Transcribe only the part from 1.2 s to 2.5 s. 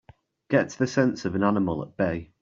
of an animal at bay!